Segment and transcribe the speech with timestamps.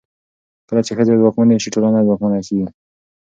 [0.69, 2.65] کله چې ښځې ځواکمنې شي، ټولنه ځواکمنه کېږي.